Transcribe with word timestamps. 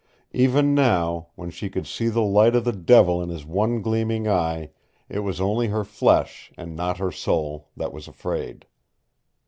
Even 0.33 0.73
now, 0.73 1.27
when 1.35 1.51
she 1.51 1.69
could 1.69 1.85
see 1.85 2.07
the 2.09 2.23
light 2.23 2.55
of 2.55 2.63
the 2.63 2.71
devil 2.73 3.21
in 3.21 3.29
his 3.29 3.45
one 3.45 3.83
gleaming 3.83 4.27
eye, 4.27 4.71
it 5.07 5.19
was 5.19 5.39
only 5.39 5.67
her 5.67 5.83
flesh 5.83 6.51
and 6.57 6.75
not 6.75 6.97
her 6.97 7.11
soul 7.11 7.69
that 7.77 7.93
was 7.93 8.07
afraid. 8.07 8.65